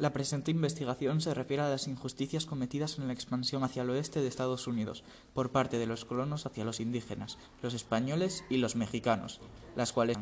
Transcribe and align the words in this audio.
La 0.00 0.14
presente 0.14 0.50
investigación 0.50 1.20
se 1.20 1.34
refiere 1.34 1.62
a 1.62 1.68
las 1.68 1.86
injusticias 1.86 2.46
cometidas 2.46 2.96
en 2.96 3.06
la 3.06 3.12
expansión 3.12 3.64
hacia 3.64 3.82
el 3.82 3.90
oeste 3.90 4.22
de 4.22 4.28
Estados 4.28 4.66
Unidos 4.66 5.04
por 5.34 5.50
parte 5.50 5.76
de 5.76 5.86
los 5.86 6.06
colonos 6.06 6.46
hacia 6.46 6.64
los 6.64 6.80
indígenas, 6.80 7.36
los 7.62 7.74
españoles 7.74 8.42
y 8.48 8.56
los 8.56 8.76
mexicanos, 8.76 9.40
las 9.76 9.92
cuales 9.92 10.16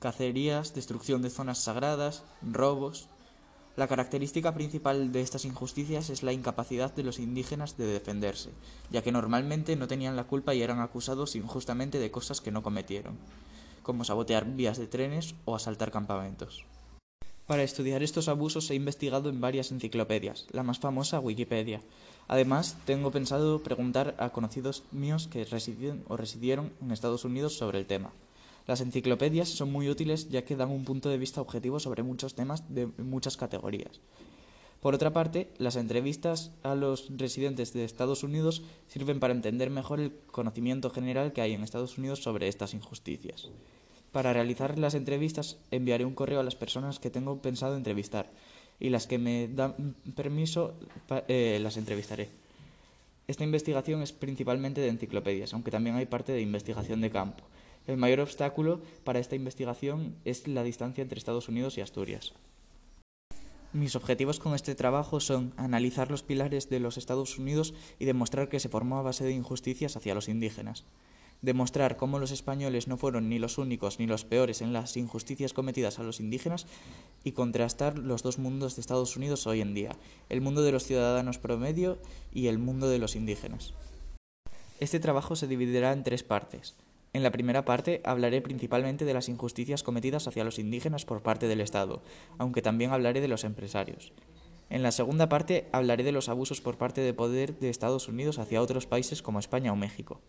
cacerías, 0.00 0.74
destrucción 0.74 1.22
de 1.22 1.30
zonas 1.30 1.56
sagradas, 1.56 2.24
robos. 2.42 3.08
La 3.74 3.88
característica 3.88 4.52
principal 4.52 5.10
de 5.12 5.22
estas 5.22 5.46
injusticias 5.46 6.10
es 6.10 6.22
la 6.22 6.34
incapacidad 6.34 6.94
de 6.94 7.02
los 7.02 7.18
indígenas 7.18 7.78
de 7.78 7.86
defenderse, 7.86 8.50
ya 8.90 9.00
que 9.00 9.12
normalmente 9.12 9.76
no 9.76 9.88
tenían 9.88 10.16
la 10.16 10.24
culpa 10.24 10.54
y 10.54 10.60
eran 10.60 10.80
acusados 10.80 11.36
injustamente 11.36 11.98
de 11.98 12.10
cosas 12.10 12.42
que 12.42 12.52
no 12.52 12.62
cometieron, 12.62 13.16
como 13.82 14.04
sabotear 14.04 14.44
vías 14.44 14.76
de 14.76 14.88
trenes 14.88 15.36
o 15.46 15.56
asaltar 15.56 15.90
campamentos. 15.90 16.66
Para 17.46 17.62
estudiar 17.62 18.02
estos 18.02 18.26
abusos 18.26 18.68
he 18.70 18.74
investigado 18.74 19.28
en 19.28 19.40
varias 19.40 19.70
enciclopedias, 19.70 20.48
la 20.50 20.64
más 20.64 20.80
famosa 20.80 21.20
Wikipedia. 21.20 21.80
Además, 22.26 22.76
tengo 22.84 23.12
pensado 23.12 23.62
preguntar 23.62 24.16
a 24.18 24.30
conocidos 24.30 24.82
míos 24.90 25.28
que 25.28 25.44
residen 25.44 26.02
o 26.08 26.16
residieron 26.16 26.72
en 26.82 26.90
Estados 26.90 27.24
Unidos 27.24 27.56
sobre 27.56 27.78
el 27.78 27.86
tema. 27.86 28.10
Las 28.66 28.80
enciclopedias 28.80 29.48
son 29.48 29.70
muy 29.70 29.88
útiles 29.88 30.28
ya 30.28 30.44
que 30.44 30.56
dan 30.56 30.70
un 30.70 30.84
punto 30.84 31.08
de 31.08 31.18
vista 31.18 31.40
objetivo 31.40 31.78
sobre 31.78 32.02
muchos 32.02 32.34
temas 32.34 32.64
de 32.74 32.86
muchas 32.98 33.36
categorías. 33.36 34.00
Por 34.80 34.96
otra 34.96 35.12
parte, 35.12 35.48
las 35.58 35.76
entrevistas 35.76 36.50
a 36.64 36.74
los 36.74 37.06
residentes 37.16 37.72
de 37.72 37.84
Estados 37.84 38.24
Unidos 38.24 38.62
sirven 38.88 39.20
para 39.20 39.32
entender 39.32 39.70
mejor 39.70 40.00
el 40.00 40.12
conocimiento 40.32 40.90
general 40.90 41.32
que 41.32 41.42
hay 41.42 41.52
en 41.52 41.62
Estados 41.62 41.96
Unidos 41.96 42.24
sobre 42.24 42.48
estas 42.48 42.74
injusticias. 42.74 43.50
Para 44.16 44.32
realizar 44.32 44.78
las 44.78 44.94
entrevistas 44.94 45.58
enviaré 45.70 46.06
un 46.06 46.14
correo 46.14 46.40
a 46.40 46.42
las 46.42 46.56
personas 46.56 46.98
que 46.98 47.10
tengo 47.10 47.42
pensado 47.42 47.76
entrevistar 47.76 48.30
y 48.80 48.88
las 48.88 49.06
que 49.06 49.18
me 49.18 49.46
dan 49.46 49.94
permiso 50.14 50.72
eh, 51.28 51.58
las 51.60 51.76
entrevistaré. 51.76 52.30
Esta 53.28 53.44
investigación 53.44 54.00
es 54.00 54.14
principalmente 54.14 54.80
de 54.80 54.88
enciclopedias, 54.88 55.52
aunque 55.52 55.70
también 55.70 55.96
hay 55.96 56.06
parte 56.06 56.32
de 56.32 56.40
investigación 56.40 57.02
de 57.02 57.10
campo. 57.10 57.44
El 57.86 57.98
mayor 57.98 58.20
obstáculo 58.20 58.80
para 59.04 59.18
esta 59.18 59.36
investigación 59.36 60.16
es 60.24 60.48
la 60.48 60.62
distancia 60.62 61.02
entre 61.02 61.18
Estados 61.18 61.50
Unidos 61.50 61.76
y 61.76 61.82
Asturias. 61.82 62.32
Mis 63.74 63.96
objetivos 63.96 64.40
con 64.40 64.54
este 64.54 64.74
trabajo 64.74 65.20
son 65.20 65.52
analizar 65.58 66.10
los 66.10 66.22
pilares 66.22 66.70
de 66.70 66.80
los 66.80 66.96
Estados 66.96 67.36
Unidos 67.36 67.74
y 67.98 68.06
demostrar 68.06 68.48
que 68.48 68.60
se 68.60 68.70
formó 68.70 68.96
a 68.96 69.02
base 69.02 69.26
de 69.26 69.32
injusticias 69.32 69.94
hacia 69.94 70.14
los 70.14 70.30
indígenas 70.30 70.86
demostrar 71.42 71.96
cómo 71.96 72.18
los 72.18 72.30
españoles 72.30 72.88
no 72.88 72.96
fueron 72.96 73.28
ni 73.28 73.38
los 73.38 73.58
únicos 73.58 73.98
ni 73.98 74.06
los 74.06 74.24
peores 74.24 74.62
en 74.62 74.72
las 74.72 74.96
injusticias 74.96 75.52
cometidas 75.52 75.98
a 75.98 76.02
los 76.02 76.20
indígenas 76.20 76.66
y 77.24 77.32
contrastar 77.32 77.98
los 77.98 78.22
dos 78.22 78.38
mundos 78.38 78.76
de 78.76 78.80
Estados 78.80 79.16
Unidos 79.16 79.46
hoy 79.46 79.60
en 79.60 79.74
día, 79.74 79.96
el 80.28 80.40
mundo 80.40 80.62
de 80.62 80.72
los 80.72 80.84
ciudadanos 80.84 81.38
promedio 81.38 81.98
y 82.32 82.46
el 82.48 82.58
mundo 82.58 82.88
de 82.88 82.98
los 82.98 83.16
indígenas. 83.16 83.74
Este 84.80 85.00
trabajo 85.00 85.36
se 85.36 85.46
dividirá 85.46 85.92
en 85.92 86.04
tres 86.04 86.22
partes. 86.22 86.74
En 87.12 87.22
la 87.22 87.30
primera 87.30 87.64
parte 87.64 88.02
hablaré 88.04 88.42
principalmente 88.42 89.06
de 89.06 89.14
las 89.14 89.30
injusticias 89.30 89.82
cometidas 89.82 90.28
hacia 90.28 90.44
los 90.44 90.58
indígenas 90.58 91.06
por 91.06 91.22
parte 91.22 91.48
del 91.48 91.62
Estado, 91.62 92.02
aunque 92.36 92.60
también 92.60 92.92
hablaré 92.92 93.22
de 93.22 93.28
los 93.28 93.44
empresarios. 93.44 94.12
En 94.68 94.82
la 94.82 94.90
segunda 94.90 95.28
parte 95.28 95.68
hablaré 95.72 96.04
de 96.04 96.12
los 96.12 96.28
abusos 96.28 96.60
por 96.60 96.76
parte 96.76 97.00
de 97.00 97.14
poder 97.14 97.58
de 97.58 97.70
Estados 97.70 98.08
Unidos 98.08 98.38
hacia 98.38 98.60
otros 98.60 98.86
países 98.86 99.22
como 99.22 99.38
España 99.38 99.72
o 99.72 99.76
México. 99.76 100.20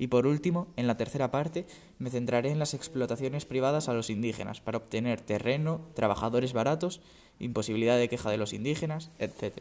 Y 0.00 0.06
por 0.06 0.26
último, 0.26 0.68
en 0.76 0.86
la 0.86 0.96
tercera 0.96 1.30
parte, 1.30 1.66
me 1.98 2.08
centraré 2.08 2.50
en 2.50 2.58
las 2.58 2.72
explotaciones 2.72 3.44
privadas 3.44 3.90
a 3.90 3.92
los 3.92 4.08
indígenas 4.08 4.62
para 4.62 4.78
obtener 4.78 5.20
terreno, 5.20 5.82
trabajadores 5.92 6.54
baratos, 6.54 7.02
imposibilidad 7.38 7.98
de 7.98 8.08
queja 8.08 8.30
de 8.30 8.38
los 8.38 8.54
indígenas, 8.54 9.10
etc. 9.18 9.58